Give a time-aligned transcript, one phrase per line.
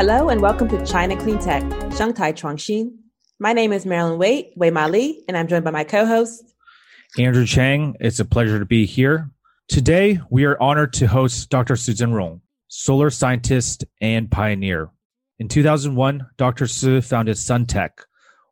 [0.00, 1.62] Hello and welcome to China Clean Tech,
[1.94, 2.96] Shanghai Chuangxin.
[3.38, 6.54] My name is Marilyn Wei, Wei Ma Li, and I'm joined by my co-host
[7.18, 7.96] Andrew Chang.
[8.00, 9.30] It's a pleasure to be here.
[9.68, 11.76] Today, we are honored to host Dr.
[11.76, 14.88] Su Zhengrong, solar scientist and pioneer.
[15.38, 16.66] In 2001, Dr.
[16.66, 17.90] Su founded Suntech,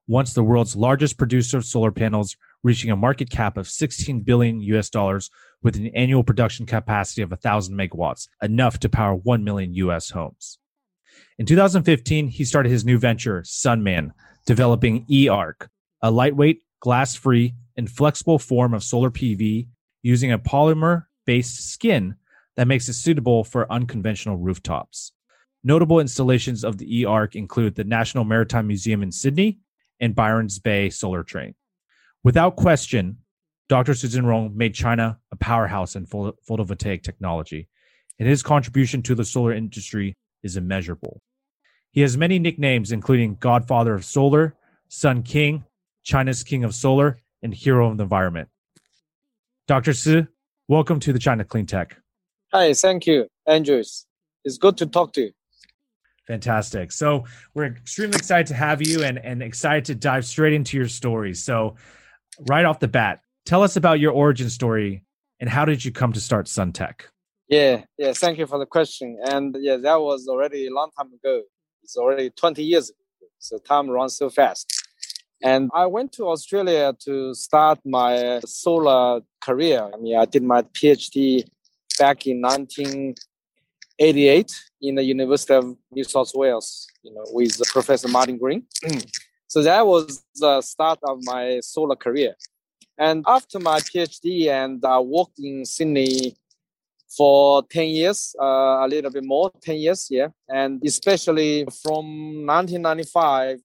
[0.07, 4.61] once the world's largest producer of solar panels, reaching a market cap of 16 billion
[4.61, 5.31] US dollars
[5.63, 10.59] with an annual production capacity of 1,000 megawatts, enough to power 1 million US homes.
[11.39, 14.11] In 2015, he started his new venture, Sunman,
[14.45, 15.69] developing eArc,
[16.03, 19.69] a lightweight, glass free, and flexible form of solar PV
[20.03, 22.17] using a polymer based skin
[22.57, 25.13] that makes it suitable for unconventional rooftops.
[25.63, 29.61] Notable installations of the eArc include the National Maritime Museum in Sydney
[30.01, 31.55] and Byron's Bay Solar Train.
[32.25, 33.19] Without question,
[33.69, 33.95] Dr.
[33.95, 37.69] Su Zhengrong made China a powerhouse in photovoltaic technology,
[38.19, 41.21] and his contribution to the solar industry is immeasurable.
[41.91, 44.55] He has many nicknames, including Godfather of Solar,
[44.89, 45.65] Sun King,
[46.05, 48.49] China's King of Solar, and Hero of the Environment.
[49.67, 49.93] Dr.
[49.93, 50.27] Su,
[50.69, 51.97] welcome to the China Clean Tech.
[52.53, 54.07] Hi, thank you, Andrews.
[54.45, 55.33] It's good to talk to you.
[56.27, 56.93] Fantastic.
[56.93, 60.89] So we're extremely excited to have you and, and excited to dive straight into your
[60.89, 61.35] story.
[61.35, 61.77] So
[62.47, 65.05] right off the bat, Tell us about your origin story
[65.41, 67.09] and how did you come to start Suntech?
[67.49, 69.19] Yeah, yeah, thank you for the question.
[69.25, 71.45] And yeah, that was already a long time ago.
[71.89, 72.99] It's already 20 years ago.
[73.39, 74.71] So time runs so fast.
[75.43, 79.89] And I went to Australia to start my solar career.
[79.91, 81.49] I mean, I did my PhD
[81.99, 88.37] back in 1988 in the University of New South Wales, you know, with Professor Martin
[88.37, 88.67] Green.
[88.85, 89.11] Mm.
[89.47, 92.35] so that was the start of my solar career.
[92.99, 96.37] And after my PhD and I worked in Sydney
[97.17, 100.29] for 10 years, uh, a little bit more, 10 years, yeah.
[100.49, 103.61] And especially from 1995,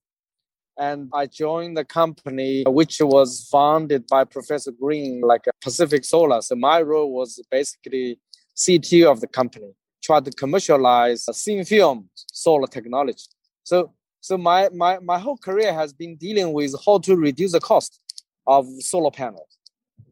[0.76, 6.42] and I joined the company which was founded by Professor Green, like Pacific Solar.
[6.42, 8.18] So my role was basically
[8.56, 9.72] CTO of the company,
[10.02, 13.26] try to commercialize thin film solar technology.
[13.62, 13.92] So
[14.24, 18.00] so my, my, my whole career has been dealing with how to reduce the cost
[18.46, 19.58] of solar panels.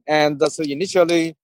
[0.07, 1.35] And so initially,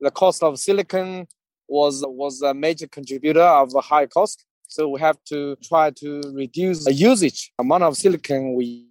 [0.00, 1.26] the cost of silicon
[1.68, 4.44] was was a major contributor of a high cost.
[4.66, 8.86] So we have to try to reduce the usage amount of silicon we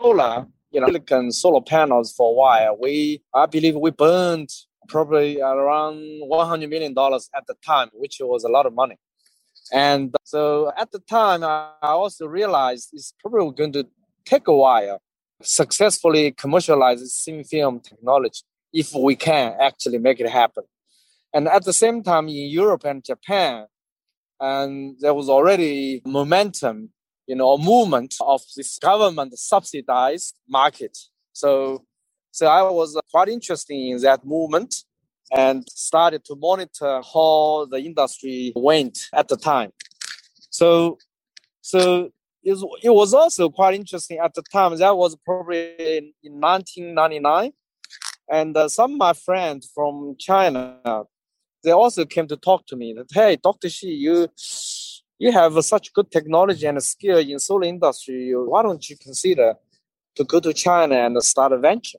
[0.00, 2.76] solar, you know, silicon solar panels for a while.
[2.80, 4.50] We I believe we burned
[4.88, 5.98] probably around
[6.28, 8.98] 100 million dollars at the time, which was a lot of money.
[9.72, 13.86] And so at the time, I also realized it's probably going to
[14.24, 15.00] take a while
[15.42, 20.64] successfully commercialize thin film technology if we can actually make it happen.
[21.34, 23.66] And at the same time, in Europe and Japan,
[24.40, 26.90] and there was already momentum,
[27.26, 30.98] you know, a movement of this government subsidized market.
[31.32, 31.84] So,
[32.32, 34.74] so I was uh, quite interested in that movement
[35.34, 39.72] and started to monitor how the industry went at the time.
[40.50, 40.98] So,
[41.62, 42.10] so
[42.42, 44.76] it, was also quite interesting at the time.
[44.76, 47.52] That was probably in 1999.
[48.30, 50.78] And uh, some of my friends from China,
[51.64, 53.68] they also came to talk to me that, hey, Dr.
[53.68, 54.28] Shi, you,
[55.18, 58.32] you have such good technology and skill in solar industry.
[58.34, 59.54] Why don't you consider
[60.16, 61.98] to go to China and start a venture?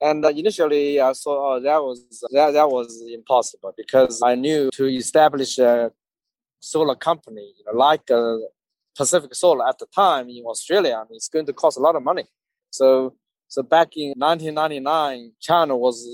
[0.00, 4.68] And uh, initially, I thought oh, that was that, that was impossible because I knew
[4.74, 5.90] to establish a
[6.60, 8.40] solar company, you know, like a
[8.96, 11.96] Pacific Solar at the time in Australia, I mean, it's going to cost a lot
[11.96, 12.24] of money.
[12.70, 13.14] So,
[13.48, 16.06] so back in 1999, China was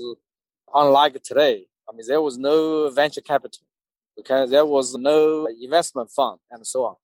[0.73, 1.65] unlike today.
[1.89, 3.65] I mean, there was no venture capital
[4.15, 6.95] because there was no investment fund and so on.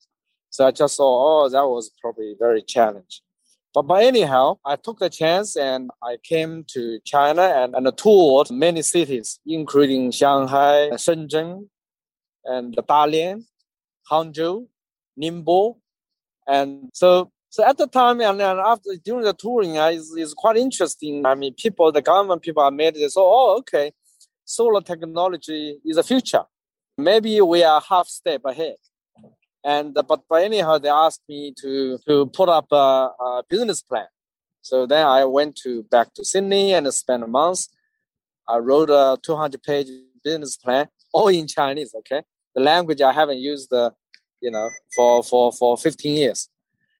[0.49, 3.23] So I just saw, oh, that was probably very challenging.
[3.73, 8.49] But, but anyhow, I took the chance and I came to China and, and toured
[8.49, 11.67] many cities, including Shanghai, Shenzhen,
[12.45, 13.43] and Dalian,
[14.09, 14.67] Hangzhou,
[15.21, 15.77] Ningbo,
[16.47, 20.33] and so so at the time and then after during the touring, uh, is is
[20.35, 21.25] quite interesting.
[21.25, 23.15] I mean, people, the government people are made this.
[23.17, 23.91] Oh, okay,
[24.45, 26.43] solar technology is the future.
[26.97, 28.75] Maybe we are half step ahead.
[29.63, 32.75] And but but anyhow, they asked me to to put up a,
[33.19, 34.07] a business plan.
[34.61, 37.65] So then I went to back to Sydney and spent a month.
[38.47, 39.87] I wrote a 200 page
[40.23, 41.95] business plan, all in Chinese.
[41.97, 42.21] Okay,
[42.53, 43.73] the language I haven't used.
[43.73, 43.89] Uh,
[44.41, 46.48] you know, for for for 15 years.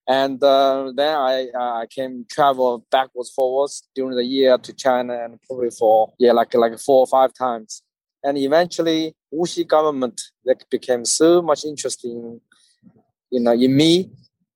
[0.10, 5.40] And uh, then I I came travel backwards forwards during the year to China and
[5.44, 7.84] probably for yeah like like four or five times.
[8.24, 12.42] And eventually, Wuxi government that became so much interesting
[13.32, 14.10] you know, in me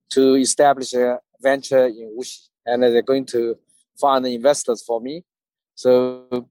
[0.10, 3.56] to establish a venture in Wuxi, and they're going to
[4.00, 5.24] find investors for me.
[5.76, 6.50] So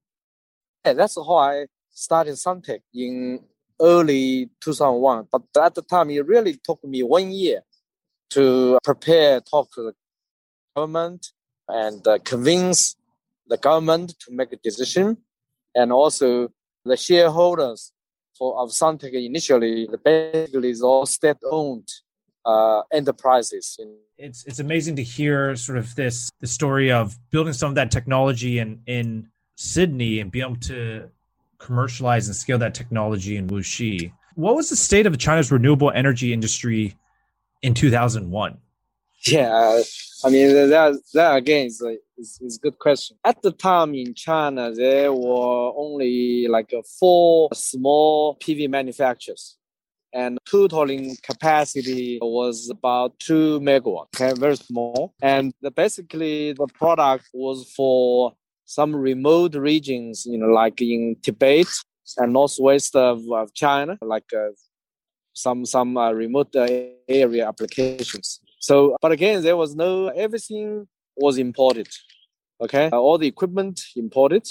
[0.85, 3.41] yeah, that's how I started Suntech in
[3.81, 5.27] early 2001.
[5.31, 7.61] But at the time, it really took me one year
[8.33, 9.93] to prepare, talk to the
[10.75, 11.27] government,
[11.67, 12.95] and uh, convince
[13.47, 15.17] the government to make a decision,
[15.75, 16.51] and also
[16.85, 17.91] the shareholders
[18.37, 21.87] for of Suntech initially, the basically is all state-owned
[22.45, 23.79] uh, enterprises.
[24.17, 27.91] It's it's amazing to hear sort of this the story of building some of that
[27.91, 31.09] technology in in Sydney and be able to
[31.59, 34.11] commercialize and scale that technology in Wuxi.
[34.35, 36.95] What was the state of China's renewable energy industry
[37.63, 38.57] in 2001?
[39.25, 39.81] Yeah,
[40.25, 43.17] I mean that that again is a, is, is a good question.
[43.23, 49.57] At the time in China, there were only like four small PV manufacturers,
[50.13, 54.07] and totaling capacity was about two megawatt.
[54.13, 55.13] Okay, very small.
[55.21, 58.33] And the, basically, the product was for
[58.65, 61.67] some remote regions, you know, like in Tibet
[62.17, 64.49] and northwest of, of China, like uh,
[65.33, 66.67] some some uh, remote uh,
[67.07, 68.39] area applications.
[68.59, 71.87] So, but again, there was no everything was imported.
[72.61, 74.47] Okay, uh, all the equipment imported,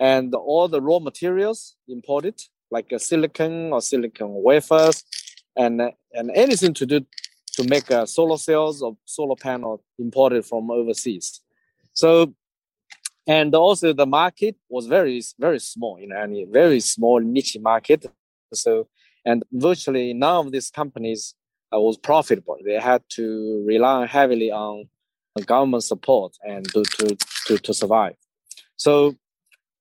[0.00, 2.40] and all the raw materials imported,
[2.70, 5.04] like uh, silicon or silicon wafers,
[5.56, 5.80] and
[6.12, 7.06] and anything to do
[7.52, 11.40] to make uh, solar cells or solar panel imported from overseas.
[11.92, 12.34] So
[13.26, 18.06] and also the market was very very small you know mean, very small niche market
[18.52, 18.88] so
[19.26, 21.34] and virtually none of these companies
[21.74, 22.56] uh, was profitable.
[22.64, 24.88] They had to rely heavily on
[25.44, 28.14] government support and to, to, to, to survive.
[28.76, 29.16] So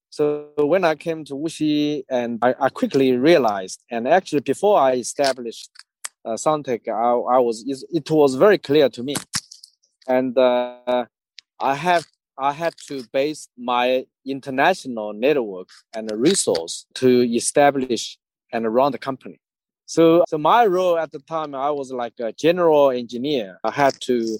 [0.09, 4.93] so when i came to wuxi and i, I quickly realized and actually before i
[4.93, 5.69] established
[6.25, 9.15] uh, I, I was it was very clear to me.
[10.07, 11.05] And uh,
[11.59, 12.05] i have
[12.37, 18.17] I had to base my international network and resource to establish
[18.51, 19.39] and run the company.
[19.85, 23.59] So, so my role at the time, I was like a general engineer.
[23.63, 24.37] I had to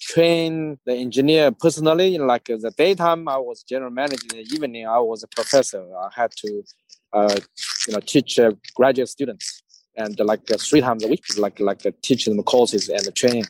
[0.00, 2.18] train the engineer personally.
[2.18, 4.26] Like the daytime, I was general manager.
[4.32, 5.84] In the evening, I was a professor.
[5.96, 6.62] I had to,
[7.12, 7.36] uh,
[7.86, 9.62] you know, teach uh, graduate students
[9.96, 13.44] and like uh, three times a week, like like uh, teach them courses and training.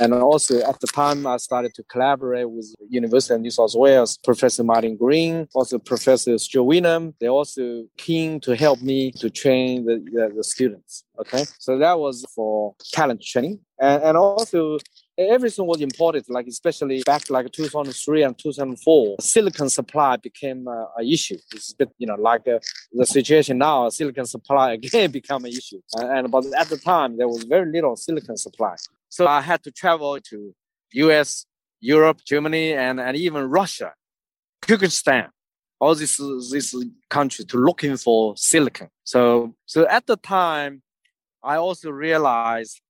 [0.00, 4.18] And also at the time, I started to collaborate with University of New South Wales,
[4.24, 7.14] Professor Martin Green, also Professor Stuart Wenham.
[7.20, 11.04] They're also keen to help me to train the, the, the students.
[11.18, 11.44] Okay.
[11.58, 13.60] So that was for talent training.
[13.80, 14.78] And, and also
[15.18, 21.06] everything was imported, like especially back like 2003 and 2004, silicon supply became uh, an
[21.06, 21.36] issue.
[21.52, 22.58] It's a bit, you know, like uh,
[22.92, 25.80] the situation now, silicon supply again become an issue.
[25.96, 28.76] And but at the time, there was very little silicon supply.
[29.12, 30.54] So I had to travel to
[30.94, 31.44] US,
[31.80, 33.92] Europe, Germany, and, and even Russia,
[34.62, 35.28] Kyrgyzstan,
[35.78, 36.16] all these,
[36.50, 36.74] these
[37.10, 38.88] countries to looking for silicon.
[39.04, 40.80] So, so at the time,
[41.44, 42.80] I also realized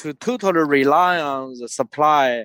[0.00, 2.44] to totally rely on the supply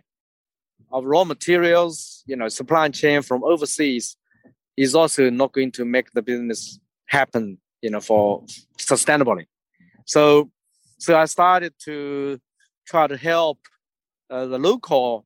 [0.89, 4.15] of raw materials, you know, supply chain from overseas
[4.77, 8.45] is also not going to make the business happen, you know, for
[8.79, 9.47] sustainably.
[10.05, 10.51] So,
[10.99, 12.39] so I started to
[12.85, 13.59] try to help
[14.29, 15.25] uh, the local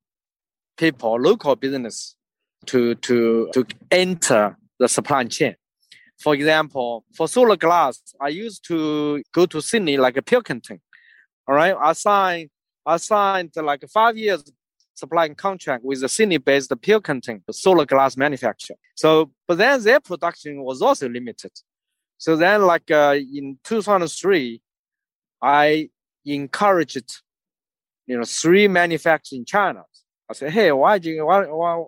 [0.78, 2.16] people, local business
[2.66, 5.56] to, to, to enter the supply chain.
[6.20, 10.82] For example, for solar glass, I used to go to Sydney like a Pilkington.
[11.48, 11.76] All right.
[11.80, 12.50] I signed,
[12.86, 14.44] I signed like five years
[14.96, 18.76] supplying contract with the Sydney-based Pilkington solar glass manufacturer.
[18.96, 21.52] So, but then their production was also limited.
[22.18, 24.62] So then, like uh, in 2003,
[25.42, 25.90] I
[26.26, 27.22] encouraged
[28.10, 29.84] you know, three manufacturers in China.
[30.30, 31.84] I said, hey, why do you, why, why,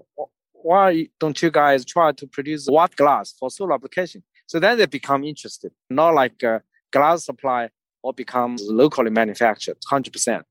[0.54, 4.24] why don't you guys try to produce watt glass for solar application?
[4.46, 5.72] So then they become interested.
[5.90, 6.60] Not like uh,
[6.92, 7.70] glass supply
[8.04, 10.44] or becomes locally manufactured, 100%.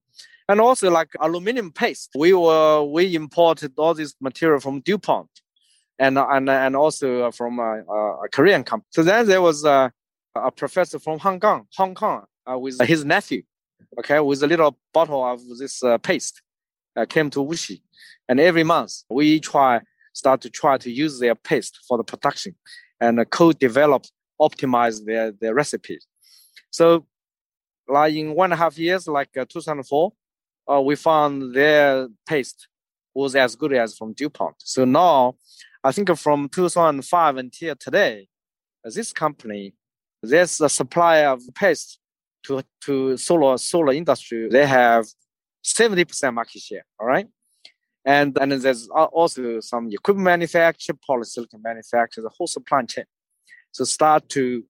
[0.49, 2.11] And also like aluminum paste.
[2.17, 5.31] We were, we imported all this material from DuPont
[6.01, 7.83] and, and, and also from a,
[8.25, 8.89] a Korean company.
[8.91, 9.93] So then there was a,
[10.35, 13.43] a professor from Hong Kong, Hong Kong, uh, with his nephew
[13.99, 16.43] okay, with a little bottle of this uh, paste,
[16.97, 17.83] uh, came to Wuxi.
[18.29, 19.81] And every month we try,
[20.13, 22.55] start to try to use their paste for the production
[23.01, 24.07] and co-develop,
[24.41, 26.07] optimize their, their recipes.
[26.71, 27.07] So
[27.89, 30.13] like in one and a half years, like uh, 2004,
[30.71, 32.69] uh, we found their paste
[33.15, 34.55] was as good as from DuPont.
[34.59, 35.35] So now,
[35.83, 38.29] I think from 2005 until today,
[38.85, 39.75] this company,
[40.23, 41.99] there's a supply of paste
[42.45, 45.07] to to solar solar industry, they have
[45.65, 46.85] 70% market share.
[46.99, 47.27] All right.
[48.05, 53.05] And and there's also some equipment manufacturer, polysilicon manufacturer, the whole supply chain.
[53.73, 54.65] So start to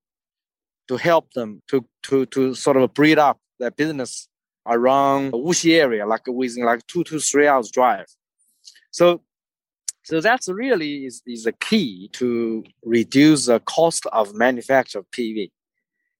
[0.88, 4.28] to help them to to to sort of breed up their business
[4.66, 8.06] around Wuxi area, like within like two to three hours drive.
[8.90, 9.22] So
[10.02, 15.50] so that's really is, is the key to reduce the cost of manufacture of PV.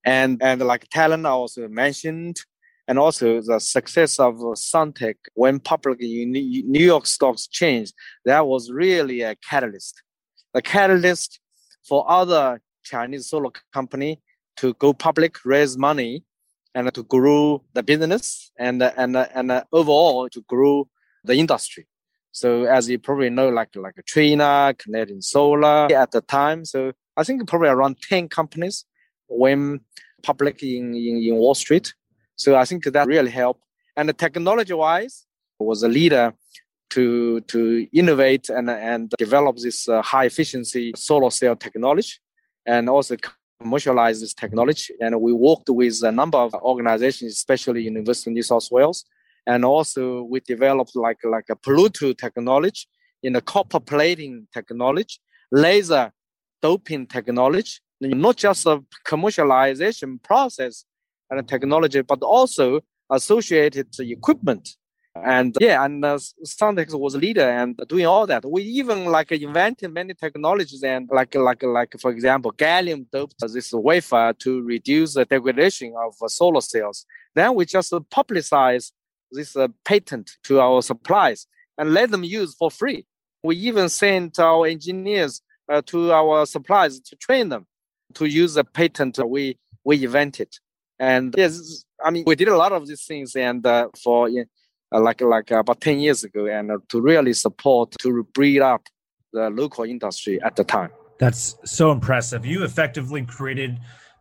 [0.05, 2.41] And and like Talon I also mentioned,
[2.89, 7.93] and also the success of Suntech when public New York Stock Exchange,
[8.25, 10.03] that was really a catalyst.
[10.55, 11.39] A catalyst
[11.87, 14.21] for other Chinese solar company
[14.57, 16.25] to go public, raise money,
[16.75, 20.89] and to grow the business and and and overall to grow
[21.25, 21.87] the industry.
[22.33, 26.65] So as you probably know, like like Trina, Canadian Solar at the time.
[26.65, 28.85] So I think probably around ten companies
[29.31, 29.83] went
[30.23, 31.95] public in, in, in Wall Street.
[32.37, 33.63] So I think that really helped.
[33.97, 35.27] And technology wise,
[35.59, 36.33] was a leader
[36.91, 42.15] to to innovate and and develop this uh, high efficiency solar cell technology,
[42.67, 43.17] and also
[43.61, 44.95] commercialize this technology.
[45.01, 49.05] And we worked with a number of organizations, especially University of New South Wales,
[49.47, 52.87] and also we developed like like a Pluto technology
[53.23, 55.19] in the copper plating technology,
[55.53, 56.13] laser
[56.63, 60.85] doping technology, not just a commercialization process
[61.31, 62.81] and technology, but also
[63.11, 64.77] associated equipment.
[65.17, 68.49] And yeah, and uh, Suntech was leader and doing all that.
[68.49, 73.73] We even like invented many technologies and like like like for example, gallium doped this
[73.73, 77.07] wafer to reduce the degradation of solar cells.
[77.35, 78.93] Then we just publicize
[79.33, 83.05] this uh, patent to our suppliers and let them use for free.
[83.43, 87.67] We even sent our engineers uh, to our suppliers to train them
[88.15, 90.49] to use the patent we we invented.
[90.99, 95.01] And yes, I mean we did a lot of these things and uh, for uh,
[95.01, 98.83] like like about ten years ago, and uh, to really support to breed up
[99.33, 100.91] the local industry at the time.
[101.19, 102.47] That's so impressive.
[102.47, 103.79] You effectively created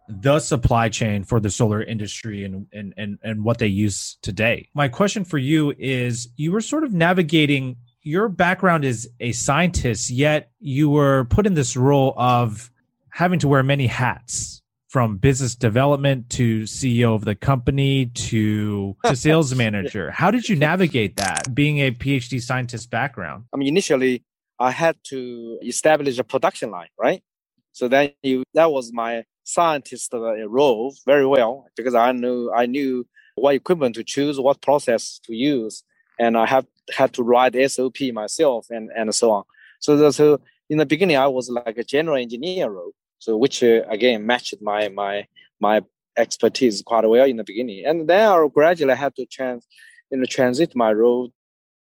[0.09, 4.69] the supply chain for the solar industry and, and and and what they use today.
[4.73, 10.09] My question for you is you were sort of navigating your background is a scientist
[10.09, 12.71] yet you were put in this role of
[13.11, 19.15] having to wear many hats from business development to CEO of the company to to
[19.15, 20.09] sales manager.
[20.11, 23.45] How did you navigate that being a PhD scientist background?
[23.53, 24.23] I mean initially
[24.59, 27.23] I had to establish a production line, right?
[27.71, 32.65] So then you, that was my scientist uh, role very well because I knew I
[32.65, 35.83] knew what equipment to choose, what process to use,
[36.19, 39.43] and I have had to write SOP myself and and so on.
[39.79, 43.83] So so in the beginning I was like a general engineer role, so which uh,
[43.89, 45.27] again matched my my
[45.59, 45.81] my
[46.17, 49.67] expertise quite well in the beginning, and then I gradually had to trans
[50.11, 51.31] you know transit my role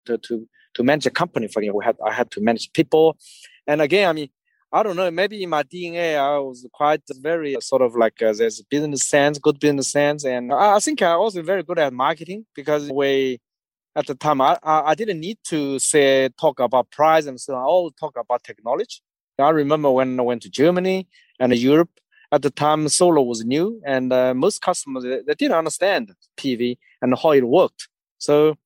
[0.06, 1.48] to to to manage a company.
[1.48, 3.16] For you, we had I had to manage people,
[3.66, 4.28] and again I mean
[4.72, 5.10] I don't know.
[5.10, 9.36] Maybe in my DNA, I was quite very sort of like uh, there's business sense,
[9.38, 13.40] good business sense, and I, I think I was very good at marketing because we
[13.96, 17.54] at the time I, I didn't need to say talk about price and so.
[17.54, 19.00] I always talk about technology.
[19.38, 21.90] I remember when I went to Germany and Europe.
[22.32, 26.78] At the time, solar was new, and uh, most customers they, they didn't understand PV
[27.02, 27.88] and how it worked.
[28.18, 28.56] So,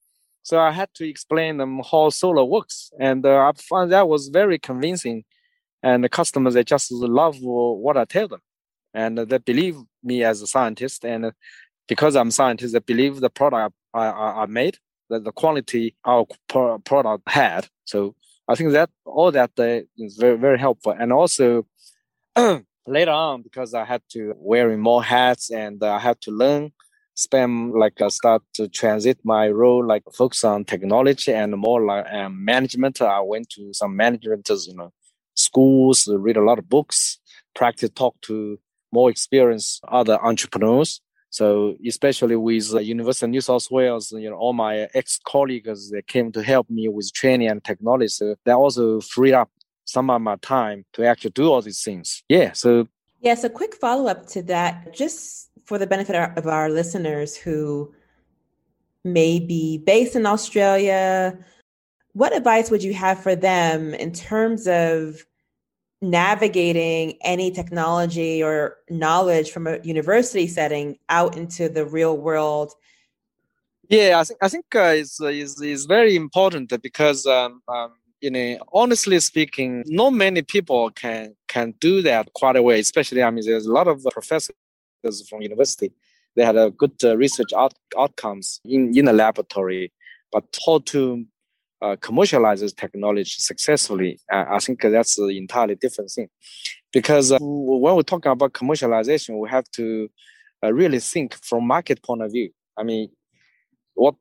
[0.43, 4.28] so I had to explain them how solar works, and uh, I found that was
[4.28, 5.25] very convincing
[5.85, 8.40] and the customers they just love what I tell them,
[8.95, 11.04] and they believe me as a scientist.
[11.04, 11.33] And
[11.87, 16.26] because I'm a scientist, they believe the product I, I, I made, the quality our
[16.49, 17.68] product had.
[17.84, 18.14] So
[18.49, 20.94] I think that all that uh, is very very helpful.
[20.99, 21.66] And also
[22.87, 26.73] later on, because I had to wearing more hats and I had to learn
[27.16, 32.04] spend like I start to transit my role like focus on technology and more like
[32.12, 34.92] um, management i went to some management you know
[35.34, 37.18] schools, read a lot of books,
[37.54, 38.58] practice, talk to
[38.92, 41.00] more experienced other entrepreneurs.
[41.35, 45.91] So especially with uh, the University of New South Wales, you know, all my ex-colleagues,
[45.91, 48.07] they came to help me with training and technology.
[48.07, 49.50] So that also freed up
[49.85, 52.23] some of my time to actually do all these things.
[52.29, 52.53] Yeah.
[52.53, 52.87] So
[53.21, 53.35] yeah.
[53.35, 57.93] So quick follow-up to that, just for the benefit of our listeners who
[59.03, 61.37] may be based in Australia,
[62.12, 65.26] what advice would you have for them in terms of
[66.11, 72.73] navigating any technology or knowledge from a university setting out into the real world?
[73.88, 78.30] Yeah, I think I think uh, is is is very important because um, um, you
[78.30, 82.80] know honestly speaking, not many people can can do that quite a way.
[82.80, 84.54] Especially, I mean, there's a lot of professors
[85.28, 85.92] from university
[86.37, 89.92] they had a good uh, research out- outcomes in, in the laboratory.
[90.32, 91.25] But how to
[91.85, 96.29] uh, commercialize this technology successfully, uh, I think that's an entirely different thing.
[96.93, 100.09] Because uh, when we're talking about commercialization, we have to
[100.62, 102.50] uh, really think from market point of view.
[102.79, 103.11] I mean,
[103.95, 104.14] what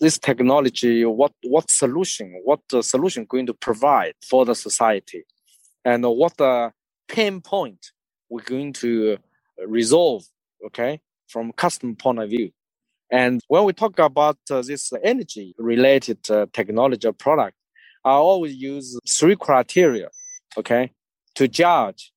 [0.00, 5.24] this technology, what what solution, what the solution going to provide for the society,
[5.84, 6.72] and what the
[7.08, 7.90] pain point
[8.30, 9.18] we're going to
[9.66, 10.24] resolve.
[10.66, 12.50] Okay, from customer point of view.
[13.10, 17.56] And when we talk about uh, this energy related uh, technology or product,
[18.04, 20.08] I always use three criteria,
[20.56, 20.92] okay,
[21.34, 22.12] to judge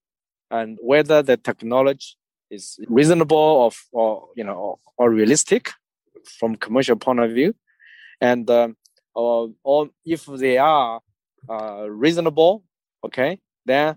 [0.50, 2.16] and whether the technology
[2.50, 5.72] is reasonable or, or you know or, or realistic
[6.26, 7.56] from commercial point of view,
[8.20, 8.76] and um,
[9.16, 11.00] or, or if they are
[11.50, 12.64] uh, reasonable,
[13.04, 13.96] okay, then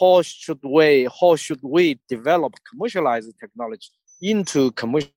[0.00, 3.90] how should we how should we develop commercialize technology
[4.22, 5.10] into commercial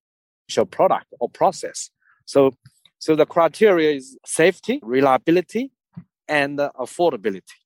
[0.65, 1.89] product or process.
[2.25, 2.55] So,
[2.99, 5.71] so the criteria is safety, reliability,
[6.27, 7.57] and affordability.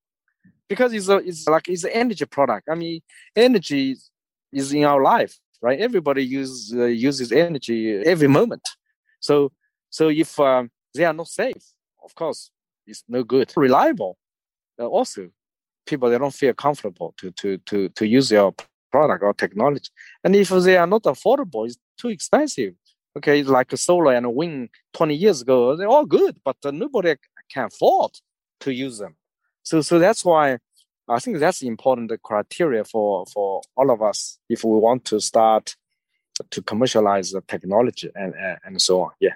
[0.70, 2.70] Because it's a, it's like it's an energy product.
[2.70, 3.02] I mean,
[3.36, 3.98] energy
[4.52, 5.80] is in our life, right?
[5.80, 8.68] Everybody uses uh, uses energy every moment.
[9.20, 9.52] So,
[9.90, 11.64] so if um, they are not safe,
[12.04, 12.52] of course,
[12.88, 13.52] it's no good.
[13.56, 14.18] Reliable,
[14.80, 15.30] uh, also,
[15.86, 18.54] people they don't feel comfortable to to to to use your
[18.94, 19.90] product or technology.
[20.24, 22.74] And if they are not affordable, it's too expensive.
[23.18, 27.16] Okay, like solar and wind 20 years ago, they're all good, but nobody
[27.52, 28.12] can afford
[28.62, 29.16] to use them.
[29.64, 30.58] So, so that's why
[31.08, 35.76] I think that's important criteria for, for all of us if we want to start
[36.50, 39.12] to commercialize the technology and, and, and so on.
[39.20, 39.36] Yeah.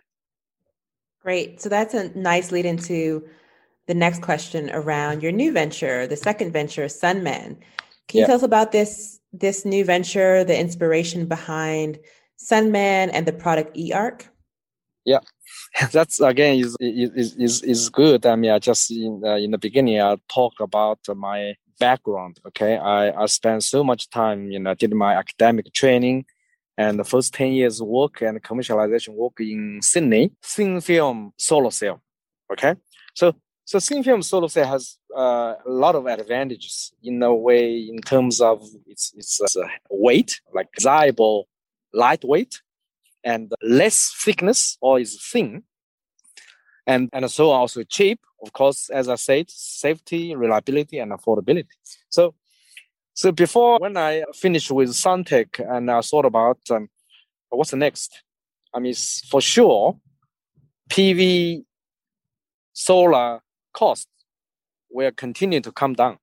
[1.22, 1.62] Great.
[1.62, 3.28] So that's a nice lead into
[3.86, 7.58] the next question around your new venture, the second venture, Sunman.
[8.08, 8.28] Can you yeah.
[8.28, 12.00] tell us about this this new venture, the inspiration behind
[12.38, 14.28] Sunman and the product eArc?
[15.06, 15.20] Yeah,
[15.92, 18.26] that's again is is is is good.
[18.26, 22.40] I mean, I just in uh, in the beginning I talked about my background.
[22.48, 26.26] Okay, I I spent so much time, you know, did my academic training,
[26.78, 32.02] and the first ten years work and commercialization work in Sydney, thin film solar cell.
[32.52, 32.76] Okay,
[33.14, 33.34] so
[33.68, 38.00] so thin film solar cell has uh, a lot of advantages in a way in
[38.00, 41.50] terms of its its uh, weight, like desirable,
[41.94, 42.62] lightweight,
[43.26, 45.64] and less thickness or is thin,
[46.86, 48.22] and and so also cheap.
[48.42, 51.76] Of course, as I said, safety, reliability, and affordability.
[52.10, 52.34] So.
[53.14, 56.88] So before when I finished with Suntech and I thought about um,
[57.50, 58.22] what's next,
[58.76, 58.94] I mean
[59.32, 59.98] for sure,
[60.92, 61.64] PV
[62.74, 63.42] solar
[63.78, 64.08] cost
[64.90, 66.18] will continue to come down.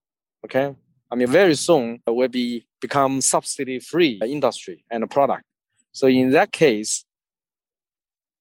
[0.44, 0.74] Okay.
[1.10, 5.44] I mean, very soon will be become subsidy free industry and product.
[5.92, 7.04] So in that case,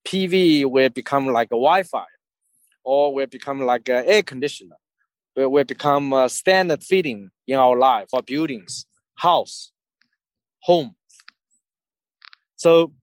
[0.07, 2.05] PV will become like a Wi-Fi
[2.83, 4.77] or will become like an air conditioner.
[5.35, 9.71] It will become a standard fitting in our life for buildings, house,
[10.61, 10.95] home.
[12.55, 12.93] So,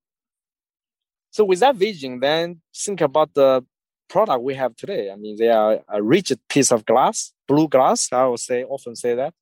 [1.30, 3.64] so with that vision, then think about the
[4.10, 5.10] product we have today.
[5.10, 8.12] I mean, they are a rigid piece of glass, blue glass.
[8.12, 9.32] I would say often say that,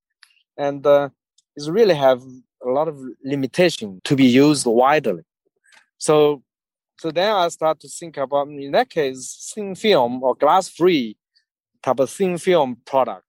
[0.56, 1.08] and uh,
[1.56, 2.22] it really have
[2.64, 5.22] a lot of limitation to be used widely.
[5.96, 6.42] So,
[7.00, 11.16] so then I start to think about in that case, thin film or glass-free
[11.82, 13.24] type of thin film product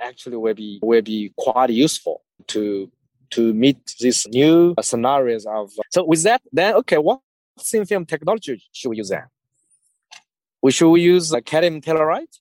[0.00, 2.90] actually will be will be quite useful to
[3.30, 5.72] to meet these new scenarios of.
[5.90, 7.20] So with that, then okay, what
[7.60, 9.26] thin film technology should we use then?
[10.62, 12.38] We should we use uh, cadmium telluride,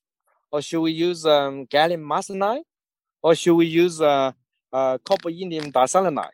[0.52, 2.64] or should we use um, gallium arsenide,
[3.22, 4.32] or should we use uh,
[4.74, 6.32] uh, copper indium diselenide?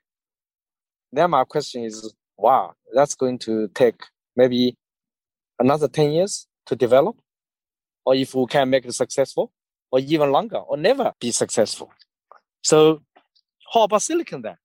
[1.11, 4.01] Then my question is, wow, that's going to take
[4.35, 4.75] maybe
[5.59, 7.17] another 10 years to develop,
[8.05, 9.51] or if we can make it successful,
[9.91, 11.91] or even longer, or never be successful.
[12.63, 13.01] So
[13.73, 14.55] how about silicon then?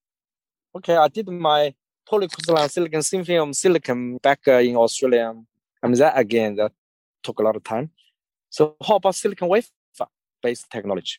[0.76, 1.74] Okay, I did my
[2.11, 5.35] polycrystalline silicon thin film silicon back uh, in Australia.
[5.83, 6.72] I mean, that again, that
[7.22, 7.90] took a lot of time.
[8.50, 9.66] So how about silicon wafer
[10.42, 11.18] based technology?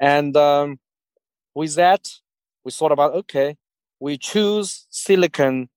[0.00, 0.78] And um,
[1.54, 2.08] with that,
[2.64, 3.56] we thought about okay,
[4.00, 5.68] we choose silicon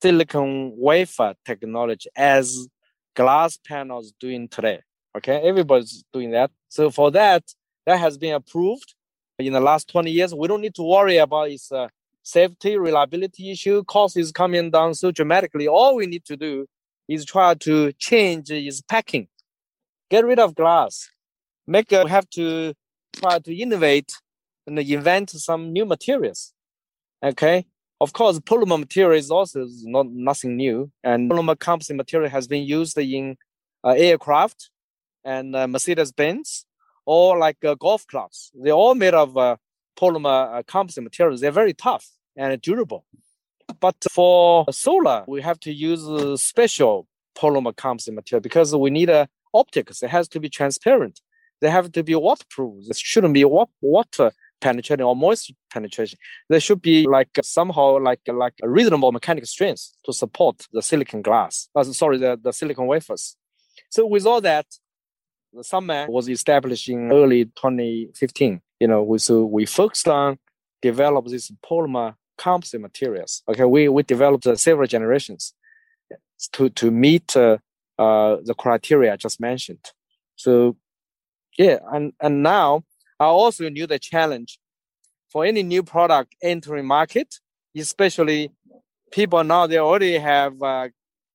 [0.00, 2.68] silicon wafer technology as
[3.14, 4.80] glass panels doing today.
[5.16, 6.50] Okay, everybody's doing that.
[6.68, 7.44] So for that,
[7.86, 8.94] that has been approved
[9.38, 10.34] in the last 20 years.
[10.34, 11.88] We don't need to worry about its uh,
[12.22, 13.84] safety, reliability issue.
[13.84, 15.68] Cost is coming down so dramatically.
[15.68, 16.66] All we need to do
[17.08, 19.28] is try to change its packing,
[20.10, 21.10] get rid of glass,
[21.66, 22.74] make a, have to
[23.12, 24.12] try to innovate
[24.66, 26.52] and invent some new materials,
[27.22, 27.66] okay,
[28.02, 32.64] Of course, polymer material is also not nothing new, and polymer composite material has been
[32.64, 33.36] used in
[33.84, 34.70] uh, aircraft
[35.24, 36.66] and uh, Mercedes-Benz,
[37.06, 38.50] or like uh, golf clubs.
[38.60, 39.56] They're all made of uh,
[39.96, 41.40] polymer uh, composite materials.
[41.40, 43.04] They're very tough and durable.
[43.80, 47.06] But for solar, we have to use a special
[47.36, 50.02] polymer composite material because we need a optics.
[50.02, 51.20] It has to be transparent.
[51.60, 52.86] They have to be waterproof.
[52.88, 56.18] It shouldn't be water penetrating or moisture penetration.
[56.48, 61.22] There should be like somehow like like a reasonable mechanical strength to support the silicon
[61.22, 61.68] glass.
[61.74, 63.36] Uh, sorry, the, the silicon wafers.
[63.90, 64.66] So with all that,
[65.52, 68.60] the Sunman was established in early 2015.
[68.80, 70.38] You know, we, so we focused on
[70.80, 73.42] develop this polymer composite materials.
[73.48, 75.54] Okay, we, we developed uh, several generations
[76.54, 77.58] to, to meet uh,
[77.98, 79.84] uh, the criteria I just mentioned.
[80.36, 80.76] So,
[81.58, 82.68] yeah, and, and now
[83.20, 84.58] I also knew the challenge
[85.30, 87.28] for any new product entering market,
[87.76, 88.50] especially
[89.12, 90.88] people now they already have uh,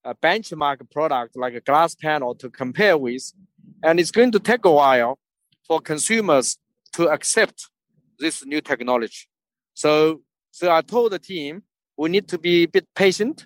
[0.03, 3.31] a benchmark product like a glass panel to compare with,
[3.83, 5.19] and it's going to take a while
[5.67, 6.57] for consumers
[6.93, 7.69] to accept
[8.19, 9.23] this new technology.
[9.73, 10.21] So,
[10.57, 11.61] so I told the team
[11.97, 13.45] we need to be a bit patient.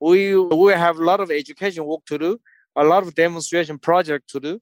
[0.00, 2.40] We we have a lot of education work to do,
[2.74, 4.52] a lot of demonstration project to do,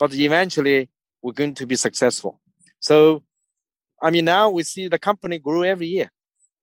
[0.00, 0.88] but eventually
[1.22, 2.40] we're going to be successful.
[2.80, 3.22] So,
[4.00, 6.10] I mean, now we see the company grew every year.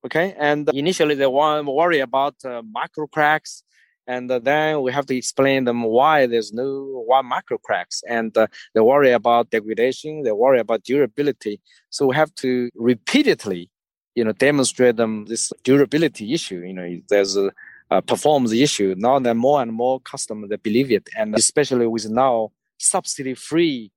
[0.04, 3.62] Okay, and initially they want worry about uh, micro cracks,
[4.08, 6.68] and uh, then we have to explain them why there's no
[7.08, 11.60] why micro cracks, and uh, they worry about degradation, they worry about durability.
[11.90, 13.70] So we have to repeatedly,
[14.14, 16.60] you know, demonstrate them this durability issue.
[16.60, 17.52] You know, there's a,
[17.90, 18.94] a performance issue.
[18.96, 23.90] Now that more and more customers they believe it, and especially with now subsidy-free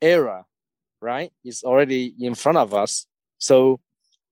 [0.00, 0.44] era,
[1.00, 1.32] right?
[1.44, 3.06] It's already in front of us.
[3.38, 3.80] So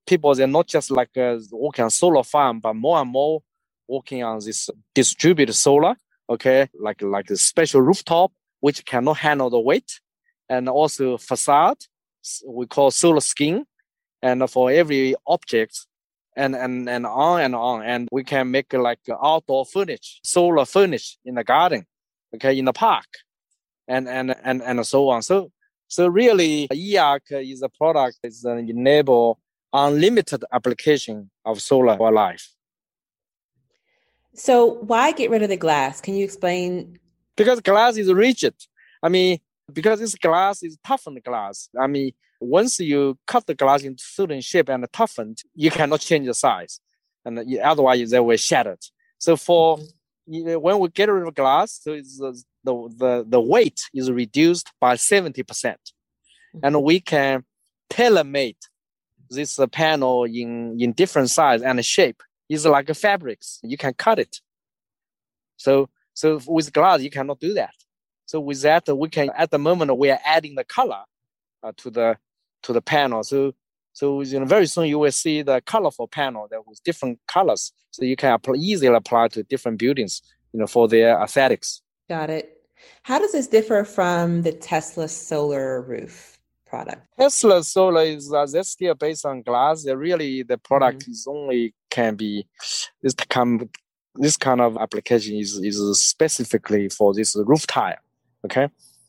[0.06, 3.42] people they're not just like uh, working on solar farm, but more and more
[3.88, 5.96] working on this distributed solar.
[6.28, 10.00] Okay, like like a special rooftop which cannot handle the weight,
[10.48, 11.78] and also facade
[12.46, 13.64] we call solar skin,
[14.22, 15.87] and for every object,
[16.37, 21.16] and and and on and on, and we can make like outdoor furniture, solar furniture
[21.24, 21.87] in the garden,
[22.35, 23.07] okay, in the park,
[23.88, 25.22] and and and and so on.
[25.22, 25.50] So
[25.88, 29.38] so really, eArc is a product that enable
[29.72, 32.52] unlimited application of solar for life.
[34.35, 36.00] So why get rid of the glass?
[36.00, 36.98] Can you explain?
[37.37, 38.55] Because glass is rigid.
[39.02, 39.38] I mean,
[39.72, 41.68] because this glass is toughened glass.
[41.79, 46.27] I mean, once you cut the glass into certain shape and toughened, you cannot change
[46.27, 46.81] the size,
[47.25, 48.81] and otherwise they will shattered.
[49.18, 50.61] So for mm-hmm.
[50.61, 54.96] when we get rid of glass, so it's the the the weight is reduced by
[54.96, 55.81] seventy percent,
[56.62, 56.85] and mm-hmm.
[56.85, 57.44] we can
[57.88, 58.57] tailor made
[59.31, 63.59] this panel in in different size and shape is like fabrics.
[63.62, 64.40] You can cut it.
[65.57, 67.75] So so with glass you cannot do that.
[68.27, 71.03] So with that we can at the moment we are adding the color
[71.62, 72.18] uh, to the
[72.62, 73.22] to the panel.
[73.24, 73.54] So
[73.92, 77.72] so you know, very soon you will see the colorful panel that with different colors.
[77.90, 80.20] So you can apply, easily apply to different buildings,
[80.52, 81.80] you know, for their aesthetics.
[82.08, 82.60] Got it.
[83.02, 86.36] How does this differ from the Tesla solar roof?
[86.66, 87.06] product?
[87.18, 89.84] Tesla solar is uh, that's still based on glass.
[89.84, 91.10] They really the product mm-hmm.
[91.12, 92.46] is only can be
[93.02, 93.68] this kind
[94.16, 97.96] this kind of application is is specifically for this roof tile.
[98.44, 98.68] Okay,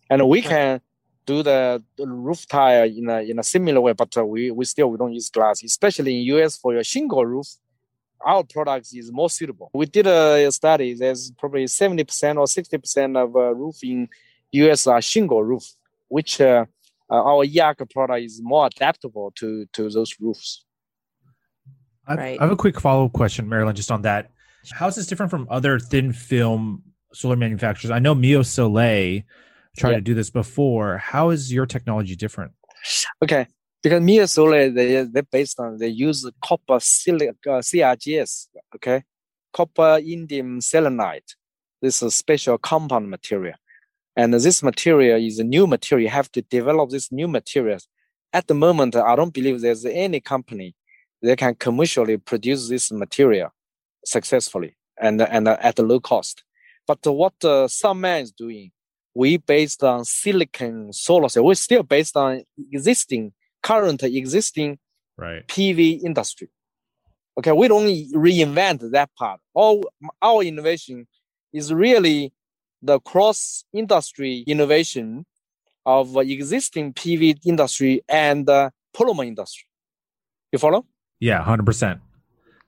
[0.10, 0.48] and we okay.
[0.48, 0.82] can
[1.28, 4.66] do the, the, roof tile in a in a similar way, but uh, we we
[4.66, 7.48] still we don't use glass, especially in US for your shingle roof.
[8.26, 9.70] Our product is more suitable.
[9.74, 10.96] We did a study.
[10.96, 14.08] There's probably seventy percent or sixty percent of uh, roof in
[14.54, 15.66] US are shingle roof,
[16.08, 16.66] which uh,
[17.12, 20.64] uh, our eArc product is more adaptable to to those roofs.
[22.08, 22.38] I, right.
[22.40, 24.32] I have a quick follow up question, Marilyn, just on that.
[24.72, 27.92] How is this different from other thin film solar manufacturers?
[27.92, 29.26] I know MiaSolé
[29.78, 29.98] tried yeah.
[29.98, 30.98] to do this before.
[30.98, 32.52] How is your technology different?
[33.24, 33.48] Okay,
[33.82, 38.48] because MiaSolé they they're based on they use copper silic uh, CIGS.
[38.76, 39.04] Okay,
[39.54, 41.36] copper indium selenide.
[41.82, 43.56] This is a special compound material.
[44.16, 46.04] And this material is a new material.
[46.04, 47.88] You have to develop this new materials.
[48.34, 50.76] At the moment, I don't believe there's any company
[51.22, 53.50] that can commercially produce this material
[54.06, 56.44] successfully and, and at a low cost.
[56.88, 58.72] But what uh, Sunman is doing,
[59.18, 61.44] we based on silicon solar cell.
[61.44, 64.78] We're still based on existing, current existing
[65.18, 65.46] right.
[65.48, 66.50] PV industry.
[67.38, 69.40] Okay, we don't reinvent that part.
[69.56, 69.84] All
[70.22, 71.08] our innovation
[71.52, 72.32] is really
[72.84, 75.26] the cross industry innovation
[75.86, 79.66] of existing PV industry and uh, polymer industry.
[80.52, 80.86] You follow?
[81.20, 82.02] Yeah, hundred percent.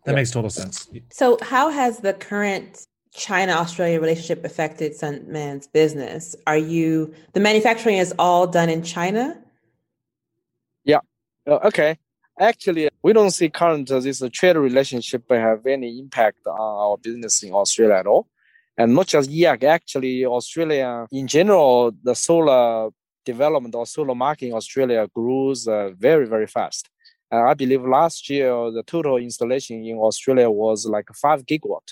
[0.06, 0.90] That makes total sense.
[1.12, 6.36] So, how has the current China Australia relationship affected Sunman's business?
[6.46, 9.38] Are you the manufacturing is all done in China?
[10.84, 11.00] Yeah.
[11.48, 11.98] Uh, okay.
[12.40, 16.98] Actually, we don't see current uh, this uh, trade relationship have any impact on our
[16.98, 18.28] business in Australia at all.
[18.78, 22.90] And not just eArc, actually, Australia in general, the solar
[23.26, 26.90] development or solar market in Australia grows uh, very, very fast.
[27.32, 31.88] Uh, I believe last year the total installation in Australia was like five gigawatt.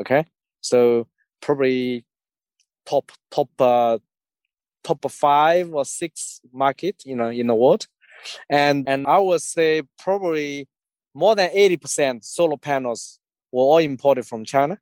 [0.00, 0.26] Okay,
[0.66, 1.06] so
[1.40, 2.04] probably
[2.84, 3.98] top top uh,
[4.84, 7.86] top five or six market you know in the world,
[8.48, 10.68] and and I would say probably
[11.14, 13.18] more than eighty percent solar panels
[13.52, 14.78] were all imported from China.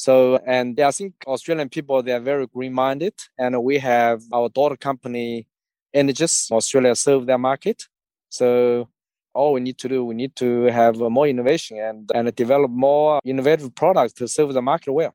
[0.00, 3.12] So, and I think Australian people, they are very green minded.
[3.38, 5.46] And we have our daughter company,
[5.94, 7.86] Energous Australia, serve their market.
[8.30, 8.88] So,
[9.34, 13.20] all we need to do, we need to have more innovation and, and develop more
[13.26, 15.14] innovative products to serve the market well.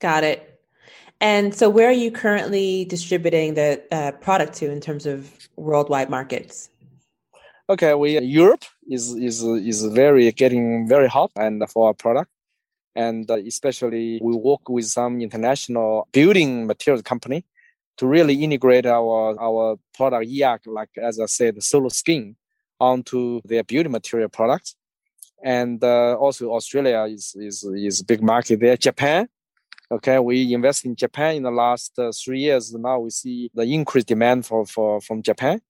[0.00, 0.60] Got it.
[1.20, 6.10] And so, where are you currently distributing the uh, product to in terms of worldwide
[6.10, 6.70] markets?
[7.68, 12.30] Okay, we Europe is is is very getting very hot and for our product
[12.98, 17.44] and uh, especially we work with some international building materials company
[17.96, 22.36] to really integrate our our product eArc, like as I said, the solar skin
[22.80, 24.76] onto their building material products.
[25.42, 28.76] And uh, also Australia is, is is big market there.
[28.76, 29.28] Japan,
[29.90, 32.72] okay, we invest in Japan in the last uh, three years.
[32.74, 35.60] Now we see the increased demand for, for from Japan.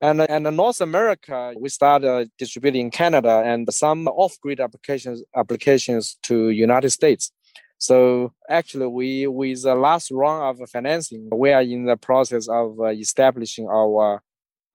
[0.00, 6.50] And, and North America, we started distributing in Canada and some off-grid applications applications to
[6.50, 7.32] United States.
[7.78, 12.78] So actually, we with the last round of financing, we are in the process of
[12.80, 14.22] uh, establishing our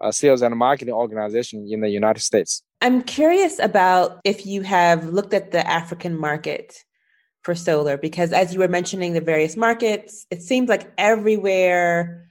[0.01, 2.63] uh, sales and marketing organization in the United States.
[2.81, 6.83] I'm curious about if you have looked at the African market
[7.43, 12.27] for solar, because as you were mentioning the various markets, it seems like everywhere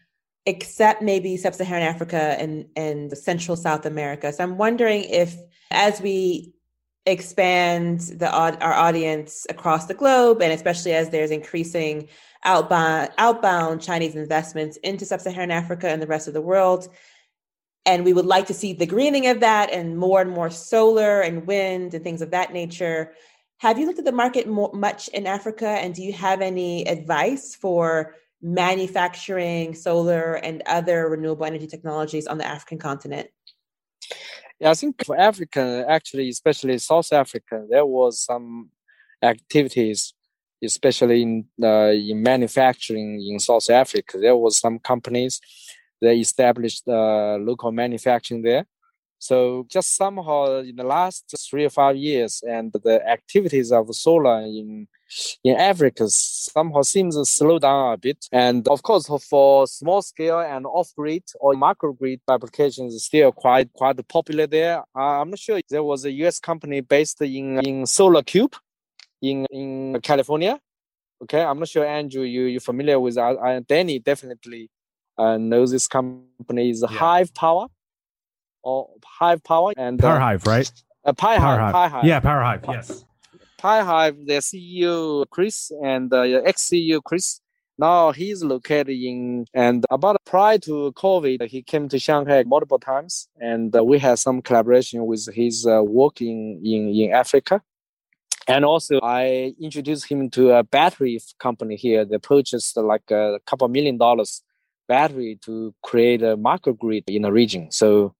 [0.46, 4.32] except maybe sub-Saharan Africa and, and Central South America.
[4.32, 5.36] So I'm wondering if
[5.70, 6.54] as we
[7.04, 12.08] expand the our audience across the globe, and especially as there's increasing
[12.44, 16.88] outbound outbound Chinese investments into sub-Saharan Africa and the rest of the world,
[17.86, 21.20] and we would like to see the greening of that and more and more solar
[21.20, 23.12] and wind and things of that nature.
[23.58, 27.56] Have you looked at the market much in Africa, and do you have any advice
[27.56, 33.28] for manufacturing solar and other renewable energy technologies on the African continent?
[34.60, 38.70] Yeah, I think for Africa, actually, especially South Africa, there was some
[39.22, 40.14] activities,
[40.62, 44.18] especially in uh, in manufacturing in South Africa.
[44.18, 45.40] There was some companies
[46.00, 48.66] that established uh, local manufacturing there.
[49.18, 54.40] So just somehow in the last three or five years, and the activities of solar
[54.40, 54.86] in
[55.42, 58.26] in Africa somehow seems to slow down a bit.
[58.30, 63.72] And of course, for small scale and off grid or micro grid applications, still quite
[63.72, 64.84] quite popular there.
[64.94, 68.54] Uh, I'm not sure there was a US company based in in Solar Cube
[69.22, 70.60] in in California.
[71.24, 74.70] Okay, I'm not sure Andrew, you you familiar with uh, uh, Danny definitely
[75.16, 76.96] uh, knows this company is yeah.
[76.96, 77.66] Hive Power
[78.68, 80.70] or Hive Power and Power uh, Hive, right?
[81.04, 82.04] Uh, Pi Power Hive, Pi Hive.
[82.04, 82.64] Yeah, Power Hive.
[82.68, 83.04] Yes.
[83.56, 87.40] Pi Hive, their CEO Chris and uh, ex CEO Chris.
[87.78, 93.28] Now he's located in and about prior to COVID, he came to Shanghai multiple times,
[93.40, 97.62] and uh, we had some collaboration with his uh, work in, in in Africa.
[98.48, 102.04] And also, I introduced him to a battery company here.
[102.06, 104.42] They purchased like a couple million dollars
[104.88, 107.70] battery to create a microgrid in the region.
[107.70, 108.14] So,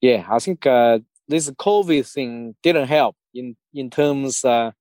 [0.00, 4.72] yeah, I think uh, this COVID thing didn't help in in terms uh,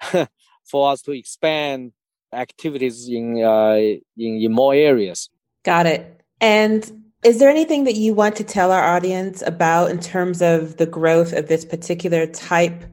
[0.64, 1.92] for us to expand
[2.32, 5.30] activities in, uh, in in more areas.
[5.64, 6.20] Got it.
[6.40, 10.76] And is there anything that you want to tell our audience about in terms of
[10.76, 12.84] the growth of this particular type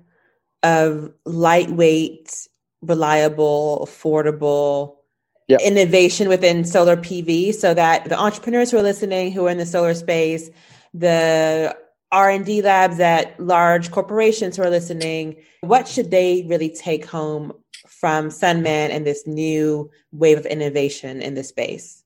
[0.63, 2.47] of lightweight,
[2.81, 4.95] reliable, affordable
[5.47, 5.61] yep.
[5.61, 9.65] innovation within solar PV so that the entrepreneurs who are listening who are in the
[9.65, 10.49] solar space,
[10.97, 11.75] the
[12.11, 17.51] r&d labs at large corporations who are listening what should they really take home
[17.87, 22.05] from sunman and this new wave of innovation in this space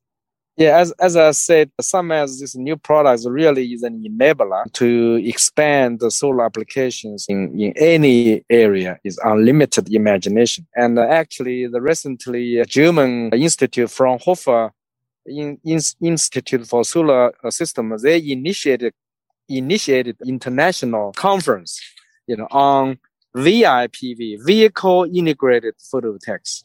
[0.60, 5.16] yeah, as, as I said, Sunman as this new product really is an enabler to
[5.24, 10.68] expand the solar applications in, in any area is unlimited imagination.
[10.76, 14.74] And uh, actually, the recently German Institute from Fraunhofer
[15.26, 18.94] in, in, Institute for Solar System, they initiated
[19.50, 21.82] initiated international conference,
[22.28, 23.00] you know, on
[23.36, 26.64] VIPV, vehicle integrated photovoltaics,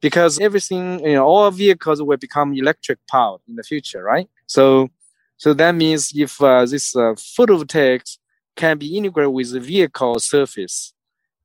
[0.00, 4.28] because everything, you know, all vehicles will become electric powered in the future, right?
[4.46, 4.88] So,
[5.36, 8.18] so that means if uh, this uh, photovoltaics
[8.56, 10.92] can be integrated with the vehicle surface,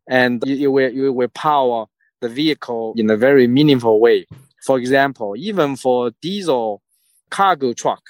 [0.09, 1.85] and you will you will power
[2.21, 4.25] the vehicle in a very meaningful way.
[4.65, 6.81] For example, even for diesel
[7.29, 8.01] cargo truck,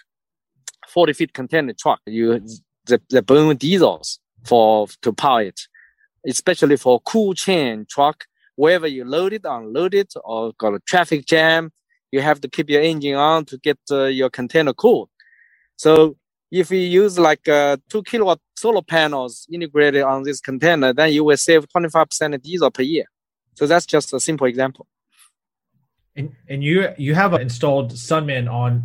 [0.87, 2.41] 40 feet container truck, you
[2.85, 5.61] the, the burn diesels for to power it,
[6.25, 8.25] especially for cool chain truck.
[8.55, 11.71] Wherever you load it, unload it, or got a traffic jam,
[12.11, 15.09] you have to keep your engine on to get uh, your container cool.
[15.77, 16.17] So
[16.51, 21.23] if you use like uh, two kilowatt solar panels integrated on this container, then you
[21.23, 23.05] will save 25% diesel per year.
[23.53, 24.87] So that's just a simple example.
[26.15, 28.83] And, and you you have installed Sunman on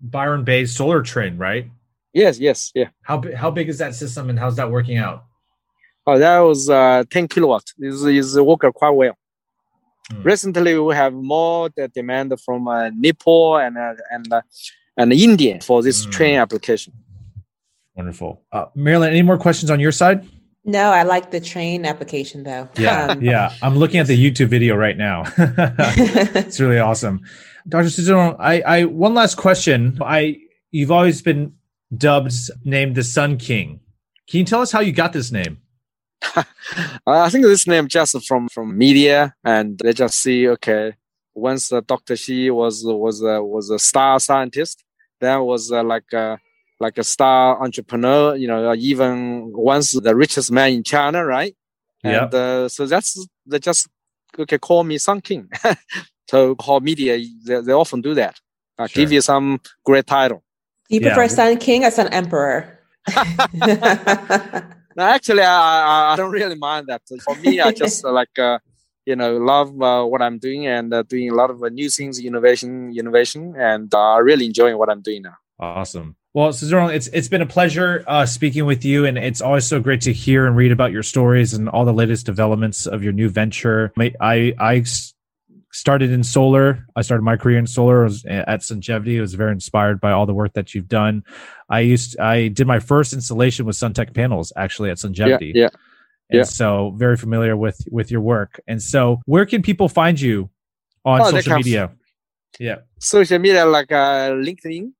[0.00, 1.70] Byron Bay's solar train, right?
[2.12, 2.88] Yes, yes, yeah.
[3.02, 5.24] How how big is that system, and how's that working out?
[6.06, 7.64] Oh, that was uh, 10 kilowatt.
[7.78, 9.16] This is working quite well.
[10.10, 10.22] Hmm.
[10.22, 14.42] Recently, we have more the demand from uh, Nepal and uh, and uh,
[14.96, 16.10] and India for this hmm.
[16.10, 16.92] train application.
[17.94, 19.10] Wonderful, uh, Marilyn.
[19.10, 20.26] Any more questions on your side?
[20.64, 22.68] No, I like the train application though.
[22.78, 23.52] Yeah, um, yeah.
[23.62, 25.24] I'm looking at the YouTube video right now.
[25.36, 27.20] it's really awesome,
[27.68, 27.88] Dr.
[27.88, 28.36] Suzuno.
[28.38, 29.98] I, I one last question.
[30.02, 30.38] I
[30.70, 31.52] you've always been
[31.94, 32.32] dubbed
[32.64, 33.80] named the Sun King.
[34.28, 35.58] Can you tell us how you got this name?
[37.06, 40.94] I think this name just from from media, and they just see okay.
[41.34, 42.16] Once uh, Dr.
[42.16, 44.82] Shi was was uh, was a star scientist,
[45.20, 46.38] then was uh, like uh,
[46.84, 48.36] like a star entrepreneur.
[48.36, 51.54] You know, even once the richest man in China, right?
[52.02, 52.24] Yeah.
[52.24, 53.10] Uh, so that's
[53.46, 53.88] they just
[54.38, 55.48] okay call me Sun King.
[56.30, 57.12] so how media
[57.46, 58.34] they, they often do that.
[58.78, 59.02] Uh, sure.
[59.02, 60.42] Give you some great title.
[60.88, 61.38] Do you prefer yeah.
[61.38, 62.80] Sun King as Sun Emperor?
[64.96, 67.02] no, actually, I, I don't really mind that.
[67.24, 68.58] For me, I just uh, like uh,
[69.06, 71.88] you know love uh, what I'm doing and uh, doing a lot of uh, new
[71.88, 75.36] things, innovation, innovation, and uh, really enjoying what I'm doing now.
[75.58, 76.16] Awesome.
[76.34, 79.78] Well, Cesaro, it's it's been a pleasure uh, speaking with you, and it's always so
[79.78, 83.12] great to hear and read about your stories and all the latest developments of your
[83.12, 83.92] new venture.
[84.20, 84.84] I I
[85.70, 86.86] started in solar.
[86.96, 89.18] I started my career in solar at Sungevity.
[89.18, 91.22] I was very inspired by all the work that you've done.
[91.68, 95.52] I used I did my first installation with SunTech panels actually at Sungevity.
[95.54, 95.62] Yeah.
[95.62, 95.68] yeah.
[96.30, 96.42] And yeah.
[96.44, 98.60] so very familiar with with your work.
[98.66, 100.50] And so where can people find you
[101.04, 101.92] on oh, social media?
[102.58, 102.78] Yeah.
[102.98, 104.94] Social media like uh, LinkedIn.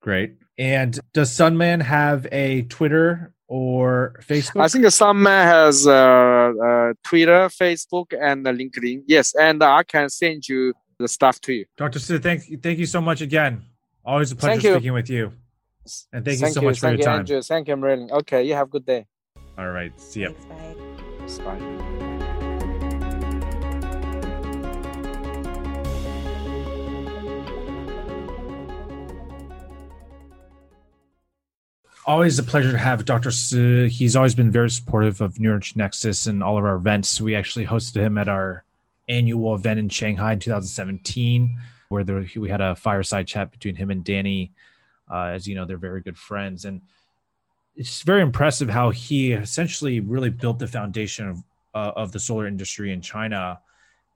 [0.00, 0.41] Great.
[0.62, 4.60] And does Sunman have a Twitter or Facebook?
[4.62, 9.02] I think Sunman has uh, uh, Twitter, Facebook, and LinkedIn.
[9.08, 11.64] Yes, and I can send you the stuff to you.
[11.76, 11.98] Dr.
[11.98, 13.62] Su, thank you, thank you so much again.
[14.04, 14.92] Always a pleasure thank speaking you.
[14.92, 15.32] with you.
[16.12, 16.66] And thank, thank you so you.
[16.68, 17.18] much thank for your time.
[17.18, 17.42] Andrew.
[17.42, 18.12] Thank you, Marilyn.
[18.12, 19.06] Okay, you have a good day.
[19.58, 19.92] All right.
[20.00, 20.30] See ya.
[21.18, 21.58] Thanks, bye.
[21.58, 22.01] Bye.
[32.04, 33.30] Always a pleasure to have Dr.
[33.30, 33.84] Su.
[33.84, 37.20] He's always been very supportive of New Energy Nexus and all of our events.
[37.20, 38.64] We actually hosted him at our
[39.08, 41.56] annual event in Shanghai in 2017,
[41.90, 44.50] where there, we had a fireside chat between him and Danny.
[45.08, 46.64] Uh, as you know, they're very good friends.
[46.64, 46.80] And
[47.76, 52.48] it's very impressive how he essentially really built the foundation of, uh, of the solar
[52.48, 53.60] industry in China.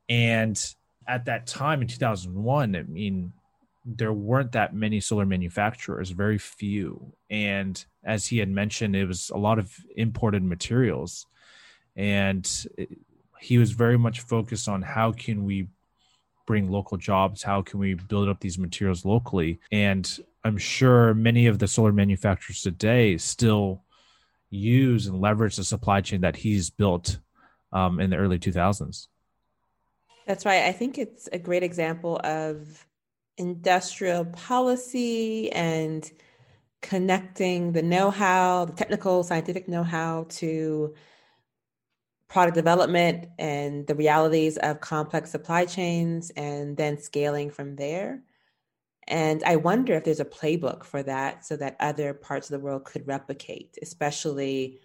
[0.09, 0.61] And
[1.07, 3.33] at that time in 2001, I mean,
[3.87, 7.13] there weren't that many solar manufacturers, very few.
[7.31, 11.27] And as he had mentioned, it was a lot of imported materials.
[11.95, 12.99] And it,
[13.41, 15.69] he was very much focused on how can we
[16.47, 17.43] bring local jobs?
[17.43, 19.61] How can we build up these materials locally?
[19.71, 23.83] And I'm sure many of the solar manufacturers today still
[24.51, 27.19] use and leverage the supply chain that he's built
[27.73, 29.09] um, in the early 2000s.
[30.27, 30.65] That's right.
[30.65, 32.86] I think it's a great example of
[33.39, 36.11] industrial policy and
[36.83, 40.95] connecting the know-how, the technical, scientific know-how to
[42.29, 48.23] product development and the realities of complex supply chains and then scaling from there.
[49.09, 52.65] And I wonder if there's a playbook for that so that other parts of the
[52.65, 54.81] world could replicate, especially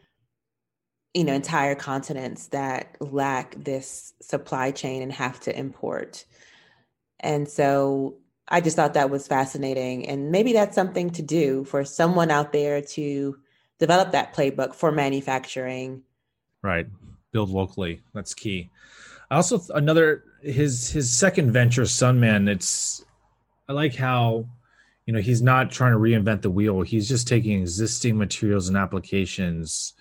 [1.14, 6.26] you know entire continents that lack this supply chain and have to import.
[7.20, 8.18] And so
[8.48, 10.08] I just thought that was fascinating.
[10.08, 13.38] And maybe that's something to do for someone out there to
[13.80, 16.04] develop that playbook for manufacturing.
[16.62, 16.88] Right.
[17.32, 18.02] Build locally.
[18.14, 18.70] That's key.
[19.30, 23.06] I Also another his his second venture, Sunman, it's
[23.70, 24.46] I like how
[25.06, 26.82] you know he's not trying to reinvent the wheel.
[26.82, 29.94] He's just taking existing materials and applications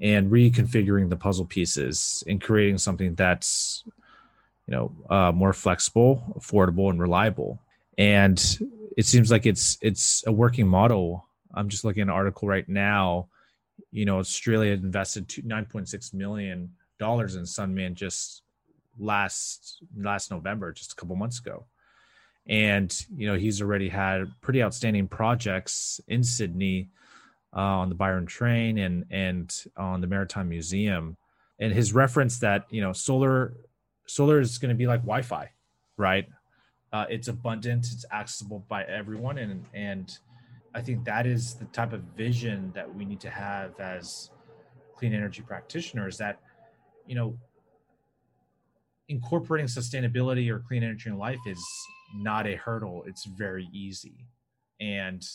[0.00, 3.82] and reconfiguring the puzzle pieces and creating something that's
[4.66, 7.60] you know uh, more flexible affordable and reliable
[7.98, 8.58] and
[8.96, 11.28] it seems like it's it's a working model.
[11.54, 13.28] I'm just looking at an article right now
[13.92, 18.42] you know australia invested 9.6 million dollars in sunman just
[18.98, 21.66] last last november just a couple months ago.
[22.46, 26.88] And you know he's already had pretty outstanding projects in sydney
[27.54, 31.16] uh, on the byron train and and on the maritime museum.
[31.60, 33.54] And his reference that you know solar
[34.06, 35.50] solar is going to be like wi-fi
[35.96, 36.26] right
[36.92, 40.18] uh, it's abundant it's accessible by everyone and and
[40.74, 44.30] i think that is the type of vision that we need to have as
[44.96, 46.40] clean energy practitioners that
[47.06, 47.36] you know
[49.08, 51.62] incorporating sustainability or clean energy in life is
[52.14, 54.26] not a hurdle it's very easy.
[54.80, 55.26] And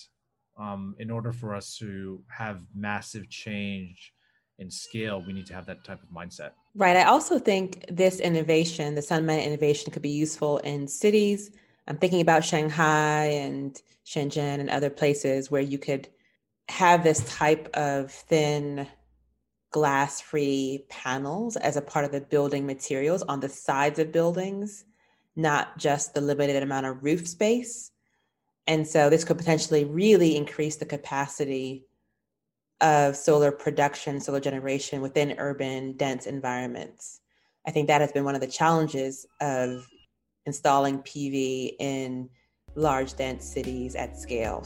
[0.58, 4.14] um, in order for us to have massive change
[4.60, 8.20] in scale we need to have that type of mindset right i also think this
[8.20, 11.52] innovation the sunman innovation could be useful in cities
[11.88, 16.08] i'm thinking about shanghai and shenzhen and other places where you could
[16.70, 18.88] have this type of thin
[19.72, 24.86] glass free panels as a part of the building materials on the sides of buildings
[25.36, 27.92] not just the limited amount of roof space.
[28.68, 31.86] And so this could potentially really increase the capacity
[32.84, 37.22] of solar production, solar generation within urban, dense environments.
[37.66, 39.88] I think that has been one of the challenges of
[40.46, 42.30] installing PV in
[42.76, 44.64] large, dense cities at scale.